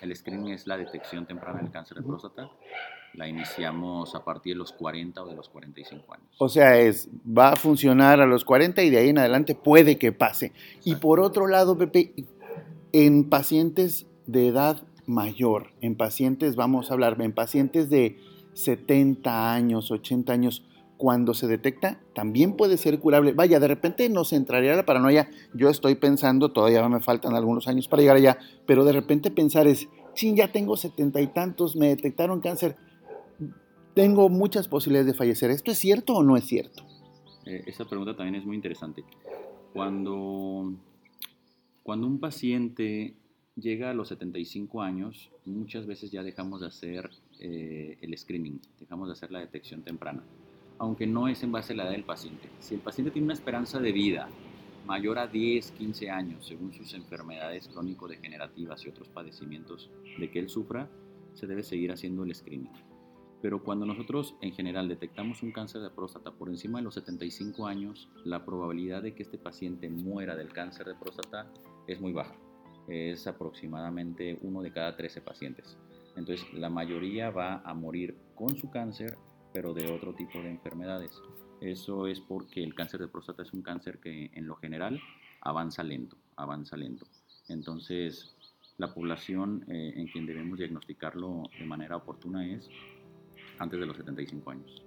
el 0.00 0.14
screening 0.14 0.52
es 0.52 0.66
la 0.66 0.76
detección 0.76 1.26
temprana 1.26 1.60
del 1.60 1.70
cáncer 1.70 1.98
de 1.98 2.02
próstata, 2.02 2.50
la 3.14 3.28
iniciamos 3.28 4.14
a 4.14 4.24
partir 4.24 4.54
de 4.54 4.58
los 4.58 4.72
40 4.72 5.22
o 5.22 5.26
de 5.26 5.34
los 5.34 5.48
45 5.48 6.14
años. 6.14 6.26
O 6.38 6.48
sea, 6.48 6.78
es 6.78 7.08
va 7.26 7.50
a 7.50 7.56
funcionar 7.56 8.20
a 8.20 8.26
los 8.26 8.44
40 8.44 8.82
y 8.82 8.90
de 8.90 8.98
ahí 8.98 9.08
en 9.10 9.18
adelante 9.18 9.54
puede 9.54 9.98
que 9.98 10.12
pase. 10.12 10.52
Y 10.84 10.96
por 10.96 11.20
otro 11.20 11.46
lado, 11.46 11.76
Pepe, 11.76 12.14
en 12.92 13.28
pacientes 13.28 14.06
de 14.26 14.48
edad 14.48 14.82
mayor, 15.06 15.72
en 15.80 15.94
pacientes, 15.96 16.56
vamos 16.56 16.90
a 16.90 16.94
hablar, 16.94 17.20
en 17.20 17.32
pacientes 17.32 17.90
de 17.90 18.18
70 18.54 19.52
años, 19.52 19.90
80 19.90 20.32
años, 20.32 20.64
cuando 21.02 21.34
se 21.34 21.48
detecta 21.48 22.00
también 22.14 22.52
puede 22.52 22.76
ser 22.76 23.00
curable. 23.00 23.32
Vaya, 23.32 23.58
de 23.58 23.66
repente 23.66 24.08
nos 24.08 24.32
entraría 24.32 24.76
la 24.76 24.86
paranoia. 24.86 25.28
Yo 25.52 25.68
estoy 25.68 25.96
pensando, 25.96 26.52
todavía 26.52 26.88
me 26.88 27.00
faltan 27.00 27.34
algunos 27.34 27.66
años 27.66 27.88
para 27.88 28.02
llegar 28.02 28.18
allá, 28.18 28.38
pero 28.66 28.84
de 28.84 28.92
repente 28.92 29.32
pensar 29.32 29.66
es, 29.66 29.88
sí, 30.14 30.32
ya 30.36 30.52
tengo 30.52 30.76
setenta 30.76 31.20
y 31.20 31.26
tantos, 31.26 31.74
me 31.74 31.88
detectaron 31.88 32.40
cáncer, 32.40 32.76
tengo 33.94 34.28
muchas 34.28 34.68
posibilidades 34.68 35.08
de 35.08 35.14
fallecer. 35.14 35.50
¿Esto 35.50 35.72
es 35.72 35.78
cierto 35.78 36.14
o 36.14 36.22
no 36.22 36.36
es 36.36 36.44
cierto? 36.44 36.84
Eh, 37.46 37.64
esa 37.66 37.84
pregunta 37.84 38.14
también 38.14 38.36
es 38.36 38.46
muy 38.46 38.54
interesante. 38.54 39.02
Cuando, 39.72 40.72
cuando 41.82 42.06
un 42.06 42.20
paciente 42.20 43.16
llega 43.56 43.90
a 43.90 43.94
los 43.94 44.06
75 44.06 44.82
años, 44.82 45.32
muchas 45.46 45.84
veces 45.86 46.12
ya 46.12 46.22
dejamos 46.22 46.60
de 46.60 46.68
hacer 46.68 47.10
eh, 47.40 47.98
el 48.00 48.16
screening, 48.16 48.60
dejamos 48.78 49.08
de 49.08 49.14
hacer 49.14 49.32
la 49.32 49.40
detección 49.40 49.82
temprana, 49.82 50.22
aunque 50.78 51.06
no 51.06 51.28
es 51.28 51.42
en 51.42 51.52
base 51.52 51.72
a 51.72 51.76
la 51.76 51.84
edad 51.84 51.92
del 51.92 52.04
paciente. 52.04 52.48
Si 52.60 52.74
el 52.74 52.80
paciente 52.80 53.10
tiene 53.10 53.26
una 53.26 53.34
esperanza 53.34 53.78
de 53.80 53.92
vida 53.92 54.28
mayor 54.86 55.18
a 55.18 55.26
10, 55.26 55.72
15 55.72 56.10
años, 56.10 56.46
según 56.46 56.72
sus 56.72 56.92
enfermedades 56.94 57.68
crónico-degenerativas 57.68 58.84
y 58.84 58.88
otros 58.88 59.08
padecimientos 59.08 59.90
de 60.18 60.30
que 60.30 60.38
él 60.38 60.48
sufra, 60.48 60.88
se 61.34 61.46
debe 61.46 61.62
seguir 61.62 61.92
haciendo 61.92 62.24
el 62.24 62.34
screening. 62.34 62.72
Pero 63.40 63.62
cuando 63.62 63.84
nosotros 63.84 64.36
en 64.40 64.52
general 64.52 64.88
detectamos 64.88 65.42
un 65.42 65.50
cáncer 65.50 65.82
de 65.82 65.90
próstata 65.90 66.30
por 66.30 66.48
encima 66.48 66.78
de 66.78 66.84
los 66.84 66.94
75 66.94 67.66
años, 67.66 68.08
la 68.24 68.44
probabilidad 68.44 69.02
de 69.02 69.14
que 69.14 69.24
este 69.24 69.36
paciente 69.36 69.90
muera 69.90 70.36
del 70.36 70.52
cáncer 70.52 70.86
de 70.86 70.94
próstata 70.94 71.50
es 71.88 72.00
muy 72.00 72.12
baja. 72.12 72.36
Es 72.86 73.26
aproximadamente 73.26 74.38
uno 74.42 74.62
de 74.62 74.72
cada 74.72 74.96
13 74.96 75.22
pacientes. 75.22 75.76
Entonces 76.16 76.46
la 76.52 76.68
mayoría 76.68 77.30
va 77.30 77.62
a 77.64 77.74
morir 77.74 78.16
con 78.36 78.56
su 78.56 78.70
cáncer, 78.70 79.16
pero 79.52 79.74
de 79.74 79.90
otro 79.92 80.14
tipo 80.14 80.40
de 80.40 80.50
enfermedades. 80.50 81.20
Eso 81.60 82.06
es 82.06 82.20
porque 82.20 82.62
el 82.62 82.74
cáncer 82.74 83.00
de 83.00 83.08
próstata 83.08 83.42
es 83.42 83.52
un 83.52 83.62
cáncer 83.62 83.98
que 83.98 84.30
en 84.34 84.46
lo 84.46 84.56
general 84.56 85.00
avanza 85.40 85.82
lento, 85.82 86.16
avanza 86.36 86.76
lento. 86.76 87.06
Entonces 87.48 88.34
la 88.78 88.92
población 88.92 89.64
eh, 89.68 89.92
en 89.96 90.08
quien 90.08 90.26
debemos 90.26 90.58
diagnosticarlo 90.58 91.44
de 91.58 91.66
manera 91.66 91.96
oportuna 91.96 92.46
es 92.46 92.68
antes 93.58 93.78
de 93.78 93.86
los 93.86 93.96
75 93.96 94.50
años. 94.50 94.82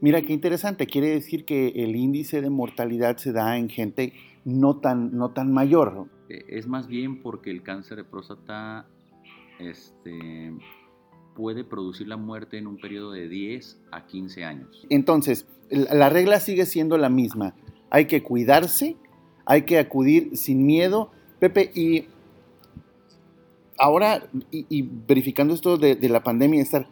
Mira, 0.00 0.22
qué 0.22 0.32
interesante. 0.32 0.86
Quiere 0.86 1.10
decir 1.10 1.44
que 1.44 1.68
el 1.68 1.94
índice 1.94 2.40
de 2.40 2.50
mortalidad 2.50 3.18
se 3.18 3.32
da 3.32 3.56
en 3.58 3.68
gente 3.68 4.14
no 4.44 4.78
tan, 4.78 5.16
no 5.16 5.30
tan 5.30 5.52
mayor. 5.52 6.08
Eh, 6.28 6.44
es 6.48 6.66
más 6.66 6.86
bien 6.86 7.22
porque 7.22 7.50
el 7.50 7.62
cáncer 7.62 7.98
de 7.98 8.04
próstata 8.04 8.86
este, 9.58 10.52
puede 11.34 11.64
producir 11.64 12.08
la 12.08 12.16
muerte 12.16 12.58
en 12.58 12.66
un 12.66 12.76
periodo 12.76 13.12
de 13.12 13.28
10 13.28 13.78
a 13.90 14.06
15 14.06 14.44
años. 14.44 14.86
Entonces, 14.90 15.46
la 15.70 16.08
regla 16.08 16.40
sigue 16.40 16.66
siendo 16.66 16.98
la 16.98 17.08
misma. 17.08 17.54
Hay 17.90 18.06
que 18.06 18.22
cuidarse, 18.22 18.96
hay 19.44 19.62
que 19.62 19.78
acudir 19.78 20.36
sin 20.36 20.66
miedo. 20.66 21.10
Pepe, 21.38 21.70
y 21.74 22.06
ahora, 23.78 24.28
y, 24.50 24.82
verificando 24.82 25.54
esto 25.54 25.76
de, 25.76 25.96
de 25.96 26.08
la 26.08 26.22
pandemia, 26.22 26.62
estar 26.62 26.88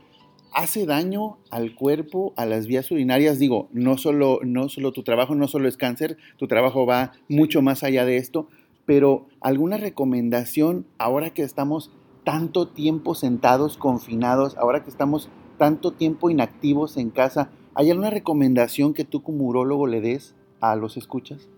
hace 0.52 0.86
daño 0.86 1.38
al 1.50 1.74
cuerpo, 1.74 2.32
a 2.36 2.46
las 2.46 2.66
vías 2.66 2.90
urinarias. 2.90 3.38
Digo, 3.38 3.68
no 3.72 3.98
solo, 3.98 4.40
no 4.42 4.68
solo 4.68 4.92
tu 4.92 5.02
trabajo, 5.02 5.34
no 5.34 5.48
solo 5.48 5.68
es 5.68 5.76
cáncer, 5.76 6.16
tu 6.36 6.48
trabajo 6.48 6.86
va 6.86 7.12
mucho 7.28 7.62
más 7.62 7.82
allá 7.82 8.04
de 8.04 8.16
esto, 8.16 8.48
pero 8.86 9.26
alguna 9.40 9.76
recomendación 9.76 10.86
ahora 10.98 11.30
que 11.30 11.42
estamos 11.42 11.92
tanto 12.28 12.68
tiempo 12.68 13.14
sentados, 13.14 13.78
confinados, 13.78 14.54
ahora 14.58 14.84
que 14.84 14.90
estamos 14.90 15.30
tanto 15.56 15.92
tiempo 15.92 16.28
inactivos 16.28 16.98
en 16.98 17.08
casa, 17.08 17.48
¿hay 17.74 17.90
alguna 17.90 18.10
recomendación 18.10 18.92
que 18.92 19.06
tú 19.06 19.22
como 19.22 19.44
urólogo 19.44 19.86
le 19.86 20.02
des 20.02 20.34
a 20.60 20.76
los 20.76 20.98
escuchas? 20.98 21.48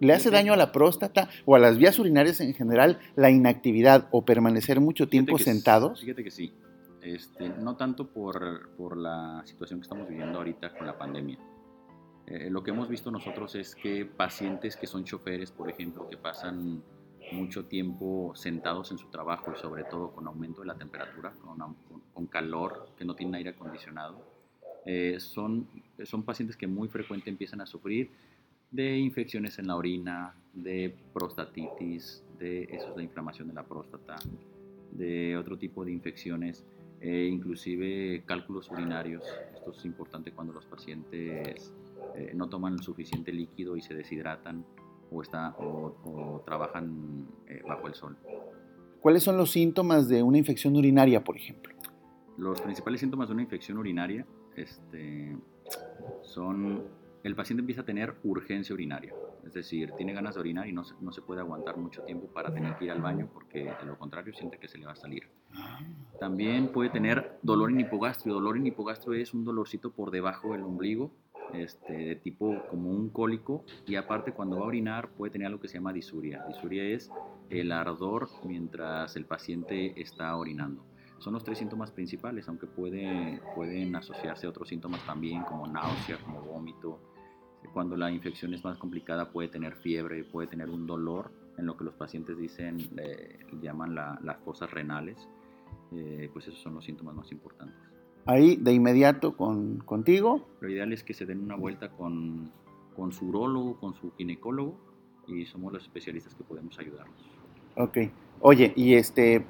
¿Le 0.00 0.14
hace 0.14 0.30
daño 0.30 0.54
a 0.54 0.56
la 0.56 0.72
próstata 0.72 1.28
o 1.44 1.56
a 1.56 1.58
las 1.58 1.76
vías 1.76 1.98
urinarias 1.98 2.40
en 2.40 2.54
general 2.54 3.00
la 3.16 3.30
inactividad 3.30 4.08
o 4.10 4.24
permanecer 4.24 4.80
mucho 4.80 5.10
tiempo 5.10 5.38
sentados? 5.38 6.00
Fíjate 6.00 6.24
que 6.24 6.30
sí. 6.30 6.54
Este, 7.02 7.50
no 7.50 7.76
tanto 7.76 8.06
por, 8.06 8.70
por, 8.78 8.96
la 8.96 9.42
situación 9.44 9.78
que 9.80 9.82
estamos 9.82 10.08
viviendo 10.08 10.38
ahorita 10.38 10.72
con 10.72 10.86
la 10.86 10.96
pandemia. 10.96 11.38
Eh, 12.26 12.48
lo 12.48 12.62
que 12.62 12.70
hemos 12.70 12.88
visto 12.88 13.10
nosotros 13.10 13.54
es 13.56 13.74
que 13.74 14.06
pacientes 14.06 14.74
que 14.74 14.86
son 14.86 15.04
choferes, 15.04 15.50
por 15.52 15.68
ejemplo, 15.68 16.08
que 16.08 16.16
pasan 16.16 16.82
mucho 17.32 17.66
tiempo 17.66 18.32
sentados 18.34 18.90
en 18.90 18.98
su 18.98 19.08
trabajo 19.08 19.52
y 19.54 19.60
sobre 19.60 19.84
todo 19.84 20.12
con 20.12 20.26
aumento 20.26 20.62
de 20.62 20.66
la 20.68 20.74
temperatura, 20.74 21.32
con, 21.32 21.76
con 22.14 22.26
calor, 22.26 22.90
que 22.96 23.04
no 23.04 23.14
tienen 23.14 23.36
aire 23.36 23.50
acondicionado, 23.50 24.24
eh, 24.86 25.20
son, 25.20 25.68
son 26.04 26.22
pacientes 26.22 26.56
que 26.56 26.66
muy 26.66 26.88
frecuente 26.88 27.28
empiezan 27.28 27.60
a 27.60 27.66
sufrir 27.66 28.10
de 28.70 28.98
infecciones 28.98 29.58
en 29.58 29.66
la 29.66 29.76
orina, 29.76 30.34
de 30.52 30.94
prostatitis, 31.12 32.24
de 32.38 32.64
eso 32.64 32.90
es 32.90 32.96
la 32.96 33.02
inflamación 33.02 33.48
de 33.48 33.54
la 33.54 33.64
próstata, 33.64 34.16
de 34.92 35.36
otro 35.36 35.58
tipo 35.58 35.84
de 35.84 35.92
infecciones 35.92 36.64
e 37.00 37.26
inclusive 37.26 38.22
cálculos 38.26 38.70
urinarios. 38.70 39.24
Esto 39.54 39.72
es 39.72 39.84
importante 39.84 40.32
cuando 40.32 40.52
los 40.52 40.66
pacientes 40.66 41.72
eh, 42.16 42.32
no 42.34 42.48
toman 42.48 42.82
suficiente 42.82 43.32
líquido 43.32 43.76
y 43.76 43.82
se 43.82 43.94
deshidratan 43.94 44.64
o, 45.10 45.22
está, 45.22 45.54
o, 45.58 46.42
trabajan 46.44 47.26
eh, 47.46 47.62
bajo 47.66 47.86
el 47.86 47.94
sol. 47.94 48.16
¿Cuáles 49.00 49.22
son 49.22 49.36
los 49.36 49.50
síntomas 49.50 50.08
de 50.08 50.22
una 50.22 50.38
infección 50.38 50.76
urinaria, 50.76 51.22
por 51.22 51.36
ejemplo? 51.36 51.74
Los 52.36 52.60
principales 52.60 53.00
síntomas 53.00 53.28
de 53.28 53.34
una 53.34 53.42
infección 53.42 53.78
urinaria 53.78 54.26
este, 54.56 55.36
son 56.22 56.82
el 57.24 57.34
paciente 57.34 57.60
empieza 57.60 57.82
a 57.82 57.84
tener 57.84 58.14
urgencia 58.22 58.72
urinaria, 58.72 59.12
es 59.44 59.52
decir, 59.52 59.92
tiene 59.96 60.12
ganas 60.12 60.34
de 60.34 60.40
orinar 60.40 60.68
y 60.68 60.72
no 60.72 60.84
se, 60.84 60.94
no 61.00 61.12
se 61.12 61.20
puede 61.20 61.40
aguantar 61.40 61.76
mucho 61.76 62.02
tiempo 62.02 62.28
para 62.28 62.52
tener 62.54 62.76
que 62.76 62.84
ir 62.84 62.90
al 62.90 63.02
baño 63.02 63.28
porque 63.32 63.64
de 63.64 63.86
lo 63.86 63.98
contrario 63.98 64.32
siente 64.32 64.58
que 64.58 64.68
se 64.68 64.78
le 64.78 64.86
va 64.86 64.92
a 64.92 64.96
salir. 64.96 65.28
También 66.20 66.68
puede 66.68 66.90
tener 66.90 67.38
dolor 67.42 67.70
en 67.70 67.80
hipogastrio. 67.80 68.34
Dolor 68.34 68.56
en 68.56 68.66
hipogastrio 68.66 69.14
es 69.14 69.34
un 69.34 69.44
dolorcito 69.44 69.90
por 69.90 70.10
debajo 70.10 70.52
del 70.52 70.62
ombligo, 70.62 71.10
este, 71.54 71.92
de 71.92 72.16
tipo 72.16 72.62
como 72.70 72.90
un 72.90 73.10
cólico, 73.10 73.64
y 73.86 73.96
aparte 73.96 74.32
cuando 74.32 74.58
va 74.58 74.64
a 74.64 74.68
orinar 74.68 75.10
puede 75.10 75.32
tener 75.32 75.46
algo 75.46 75.60
que 75.60 75.68
se 75.68 75.74
llama 75.74 75.92
disuria. 75.92 76.44
Disuria 76.48 76.84
es 76.84 77.10
el 77.50 77.72
ardor 77.72 78.28
mientras 78.44 79.16
el 79.16 79.24
paciente 79.24 80.00
está 80.00 80.36
orinando. 80.36 80.84
Son 81.18 81.32
los 81.32 81.42
tres 81.42 81.58
síntomas 81.58 81.90
principales, 81.90 82.48
aunque 82.48 82.66
puede, 82.66 83.40
pueden 83.54 83.96
asociarse 83.96 84.46
otros 84.46 84.68
síntomas 84.68 85.04
también, 85.04 85.42
como 85.42 85.66
náusea, 85.66 86.16
como 86.18 86.42
vómito. 86.42 87.00
Cuando 87.72 87.96
la 87.96 88.10
infección 88.10 88.54
es 88.54 88.62
más 88.62 88.78
complicada 88.78 89.30
puede 89.30 89.48
tener 89.48 89.74
fiebre, 89.76 90.22
puede 90.24 90.46
tener 90.46 90.70
un 90.70 90.86
dolor, 90.86 91.32
en 91.56 91.66
lo 91.66 91.76
que 91.76 91.82
los 91.82 91.94
pacientes 91.94 92.38
dicen, 92.38 92.78
llaman 93.60 93.96
las 93.96 94.38
fosas 94.44 94.70
renales 94.70 95.28
eh, 95.92 96.28
pues 96.32 96.46
esos 96.46 96.60
son 96.60 96.74
los 96.74 96.84
síntomas 96.84 97.14
más 97.14 97.32
importantes. 97.32 97.76
Ahí 98.26 98.56
de 98.56 98.72
inmediato 98.72 99.36
con, 99.36 99.78
contigo. 99.78 100.46
Lo 100.60 100.68
ideal 100.68 100.92
es 100.92 101.02
que 101.02 101.14
se 101.14 101.24
den 101.24 101.40
una 101.40 101.56
vuelta 101.56 101.90
con, 101.90 102.50
con 102.94 103.12
su 103.12 103.26
urólogo, 103.26 103.78
con 103.80 103.94
su 103.94 104.12
ginecólogo 104.16 104.76
y 105.26 105.46
somos 105.46 105.72
los 105.72 105.82
especialistas 105.82 106.34
que 106.34 106.44
podemos 106.44 106.78
ayudarlos. 106.78 107.16
Ok. 107.76 107.98
Oye, 108.40 108.72
y 108.76 108.94
este, 108.94 109.44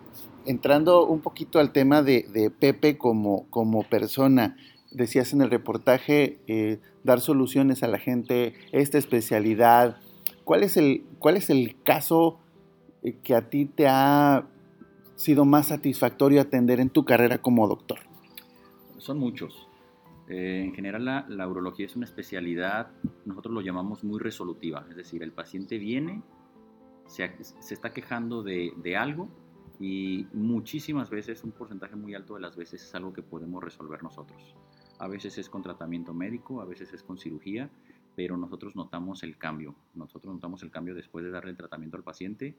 entrando 0.46 1.06
un 1.06 1.20
poquito 1.20 1.58
al 1.58 1.72
tema 1.72 2.02
de, 2.02 2.26
de 2.32 2.50
Pepe 2.50 2.98
como, 2.98 3.48
como 3.50 3.82
persona, 3.84 4.56
decías 4.90 5.32
en 5.32 5.42
el 5.42 5.50
reportaje 5.50 6.38
eh, 6.46 6.80
dar 7.04 7.20
soluciones 7.20 7.82
a 7.82 7.88
la 7.88 7.98
gente, 7.98 8.54
esta 8.72 8.98
especialidad. 8.98 9.98
¿Cuál 10.44 10.62
es 10.62 10.76
el, 10.76 11.04
cuál 11.18 11.37
es 11.37 11.50
el 11.50 11.76
caso 11.82 12.38
eh, 13.02 13.16
que 13.22 13.34
a 13.34 13.50
ti 13.50 13.66
te 13.66 13.87
ha 13.88 14.46
sido 15.16 15.44
más 15.44 15.68
satisfactorio 15.68 16.40
atender 16.40 16.80
en 16.80 16.90
tu 16.90 17.04
carrera 17.04 17.38
como 17.38 17.68
doctor? 17.68 18.00
Son 18.98 19.18
muchos. 19.18 19.68
Eh, 20.28 20.62
en 20.64 20.74
general 20.74 21.04
la, 21.28 21.48
urología 21.48 21.86
es 21.86 21.96
una 21.96 22.04
especialidad, 22.04 22.90
nosotros 23.24 23.54
lo 23.54 23.62
llamamos 23.62 24.04
muy 24.04 24.18
resolutiva, 24.18 24.84
es 24.90 24.96
decir, 24.96 25.22
el 25.22 25.32
paciente 25.32 25.78
viene, 25.78 26.22
se, 27.06 27.24
está 27.70 27.94
quejando 27.94 28.42
de, 28.42 28.74
de, 28.76 28.96
algo 28.96 29.30
y 29.80 30.26
muchísimas 30.34 31.08
veces, 31.08 31.42
un 31.44 31.52
porcentaje 31.52 31.96
muy 31.96 32.14
alto 32.14 32.34
de 32.34 32.40
las 32.40 32.56
veces 32.56 32.82
es 32.82 32.94
algo 32.94 33.14
que 33.14 33.22
podemos 33.22 33.64
resolver 33.64 34.02
nosotros. 34.02 34.54
A 34.98 35.08
veces 35.08 35.38
es 35.38 35.48
con 35.48 35.62
tratamiento 35.62 36.12
médico, 36.12 36.60
a 36.60 36.66
veces 36.66 36.92
es 36.92 37.02
con 37.02 37.16
cirugía, 37.16 37.70
pero 38.16 38.36
nosotros 38.36 38.74
notamos 38.74 39.22
el 39.22 39.38
cambio. 39.38 39.76
Nosotros 39.94 40.34
notamos 40.34 40.62
el 40.64 40.70
cambio 40.70 40.94
después 40.94 41.24
de 41.24 41.30
darle 41.30 41.52
el 41.52 41.56
tratamiento 41.56 41.96
al 41.96 42.02
paciente 42.02 42.56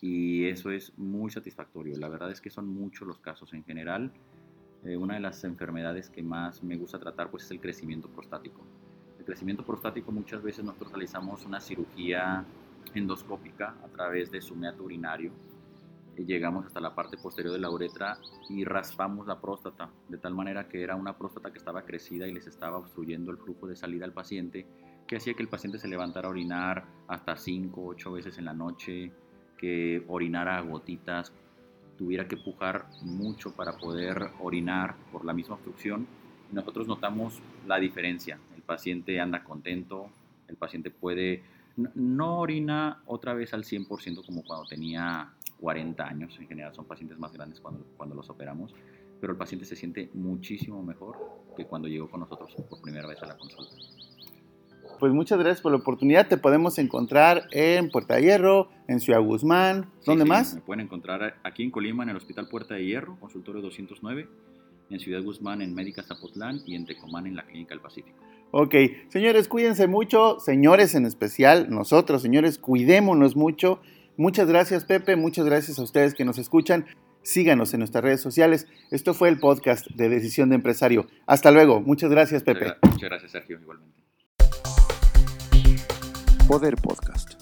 y 0.00 0.46
eso 0.46 0.70
es 0.70 0.98
muy 0.98 1.30
satisfactorio. 1.30 1.96
La 1.96 2.08
verdad 2.08 2.30
es 2.30 2.40
que 2.40 2.50
son 2.50 2.66
muchos 2.66 3.06
los 3.06 3.20
casos 3.20 3.54
en 3.54 3.64
general. 3.64 4.12
Eh, 4.84 4.96
una 4.96 5.14
de 5.14 5.20
las 5.20 5.42
enfermedades 5.44 6.10
que 6.10 6.22
más 6.22 6.62
me 6.62 6.76
gusta 6.76 6.98
tratar 6.98 7.30
pues 7.30 7.44
es 7.44 7.50
el 7.50 7.60
crecimiento 7.60 8.08
prostático. 8.08 8.62
El 9.18 9.24
crecimiento 9.24 9.64
prostático 9.64 10.12
muchas 10.12 10.42
veces 10.42 10.64
nosotros 10.64 10.92
realizamos 10.92 11.44
una 11.44 11.60
cirugía 11.60 12.44
endoscópica 12.94 13.74
a 13.82 13.88
través 13.88 14.30
de 14.30 14.40
sumeato 14.40 14.84
urinario. 14.84 15.32
Y 16.16 16.24
llegamos 16.24 16.64
hasta 16.64 16.80
la 16.80 16.94
parte 16.94 17.18
posterior 17.18 17.52
de 17.52 17.58
la 17.58 17.70
uretra 17.70 18.18
y 18.48 18.64
raspamos 18.64 19.26
la 19.26 19.38
próstata, 19.38 19.90
de 20.08 20.16
tal 20.16 20.34
manera 20.34 20.66
que 20.66 20.82
era 20.82 20.96
una 20.96 21.16
próstata 21.18 21.50
que 21.50 21.58
estaba 21.58 21.82
crecida 21.82 22.26
y 22.26 22.32
les 22.32 22.46
estaba 22.46 22.78
obstruyendo 22.78 23.30
el 23.30 23.36
flujo 23.36 23.66
de 23.66 23.76
salida 23.76 24.06
al 24.06 24.12
paciente, 24.12 24.66
que 25.06 25.16
hacía 25.16 25.34
que 25.34 25.42
el 25.42 25.48
paciente 25.48 25.78
se 25.78 25.88
levantara 25.88 26.28
a 26.28 26.30
orinar 26.30 26.86
hasta 27.06 27.36
5 27.36 27.80
o 27.80 27.88
8 27.88 28.12
veces 28.12 28.38
en 28.38 28.46
la 28.46 28.54
noche, 28.54 29.12
que 29.58 30.04
orinara 30.08 30.60
gotitas, 30.60 31.32
tuviera 31.96 32.28
que 32.28 32.36
pujar 32.36 32.86
mucho 33.02 33.52
para 33.52 33.76
poder 33.76 34.30
orinar 34.40 34.94
por 35.12 35.24
la 35.24 35.32
misma 35.32 35.54
obstrucción. 35.54 36.06
Nosotros 36.52 36.86
notamos 36.86 37.40
la 37.66 37.78
diferencia. 37.78 38.38
El 38.54 38.62
paciente 38.62 39.20
anda 39.20 39.42
contento, 39.42 40.08
el 40.48 40.56
paciente 40.56 40.90
puede, 40.90 41.42
no 41.94 42.38
orina 42.38 43.02
otra 43.06 43.34
vez 43.34 43.52
al 43.52 43.64
100% 43.64 44.24
como 44.24 44.44
cuando 44.44 44.66
tenía 44.66 45.32
40 45.60 46.06
años, 46.06 46.38
en 46.38 46.46
general 46.46 46.74
son 46.74 46.84
pacientes 46.84 47.18
más 47.18 47.32
grandes 47.32 47.60
cuando, 47.60 47.84
cuando 47.96 48.14
los 48.14 48.28
operamos, 48.30 48.74
pero 49.20 49.32
el 49.32 49.38
paciente 49.38 49.64
se 49.64 49.76
siente 49.76 50.10
muchísimo 50.14 50.82
mejor 50.82 51.16
que 51.56 51.64
cuando 51.64 51.88
llegó 51.88 52.10
con 52.10 52.20
nosotros 52.20 52.54
por 52.68 52.80
primera 52.80 53.08
vez 53.08 53.22
a 53.22 53.26
la 53.26 53.36
consulta. 53.36 53.74
Pues 54.98 55.12
muchas 55.12 55.38
gracias 55.38 55.60
por 55.60 55.72
la 55.72 55.78
oportunidad. 55.78 56.28
Te 56.28 56.36
podemos 56.36 56.78
encontrar 56.78 57.44
en 57.52 57.90
Puerta 57.90 58.16
de 58.16 58.22
Hierro, 58.22 58.68
en 58.88 59.00
Ciudad 59.00 59.20
Guzmán. 59.20 59.90
¿Dónde 60.04 60.24
Sí, 60.24 60.26
sí, 60.26 60.28
más? 60.28 60.54
Me 60.54 60.60
pueden 60.62 60.80
encontrar 60.84 61.36
aquí 61.42 61.62
en 61.62 61.70
Colima, 61.70 62.02
en 62.02 62.10
el 62.10 62.16
Hospital 62.16 62.48
Puerta 62.48 62.74
de 62.74 62.84
Hierro, 62.84 63.18
consultorio 63.20 63.62
209, 63.62 64.28
en 64.90 65.00
Ciudad 65.00 65.22
Guzmán, 65.22 65.62
en 65.62 65.74
Médica 65.74 66.02
Zapotlán 66.02 66.60
y 66.66 66.74
en 66.74 66.86
Tecomán, 66.86 67.26
en 67.26 67.36
la 67.36 67.44
Clínica 67.44 67.70
del 67.70 67.80
Pacífico. 67.80 68.16
Ok, 68.52 68.74
señores, 69.08 69.48
cuídense 69.48 69.86
mucho, 69.86 70.38
señores 70.40 70.94
en 70.94 71.04
especial, 71.04 71.68
nosotros, 71.68 72.22
señores, 72.22 72.58
cuidémonos 72.58 73.36
mucho. 73.36 73.80
Muchas 74.16 74.48
gracias, 74.48 74.84
Pepe, 74.84 75.16
muchas 75.16 75.44
gracias 75.44 75.78
a 75.78 75.82
ustedes 75.82 76.14
que 76.14 76.24
nos 76.24 76.38
escuchan. 76.38 76.86
Síganos 77.26 77.74
en 77.74 77.80
nuestras 77.80 78.04
redes 78.04 78.20
sociales. 78.20 78.68
Esto 78.92 79.12
fue 79.12 79.28
el 79.28 79.40
podcast 79.40 79.88
de 79.90 80.08
Decisión 80.08 80.48
de 80.48 80.54
Empresario. 80.54 81.08
Hasta 81.26 81.50
luego. 81.50 81.80
Muchas 81.80 82.08
gracias, 82.08 82.44
Pepe. 82.44 82.74
Muchas 82.82 83.10
gracias, 83.10 83.32
Sergio, 83.32 83.58
igualmente. 83.60 84.05
Poder 86.46 86.76
Podcast. 86.76 87.35